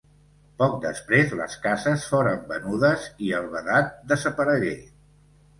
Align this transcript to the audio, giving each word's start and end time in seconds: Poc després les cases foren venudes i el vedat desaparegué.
Poc 0.61 0.71
després 0.85 1.35
les 1.41 1.57
cases 1.65 2.07
foren 2.13 2.41
venudes 2.53 3.05
i 3.27 3.29
el 3.41 3.47
vedat 3.57 3.95
desaparegué. 4.15 4.77